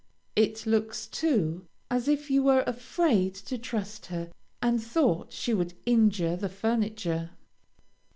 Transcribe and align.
It 0.35 0.65
looks, 0.65 1.05
too, 1.05 1.67
as 1.91 2.07
if 2.07 2.31
you 2.31 2.41
were 2.41 2.63
afraid 2.65 3.35
to 3.35 3.55
trust 3.59 4.07
her, 4.07 4.31
and 4.59 4.81
thought 4.81 5.31
she 5.31 5.53
would 5.53 5.75
injure 5.85 6.35
the 6.35 6.49
furniture. 6.49 7.29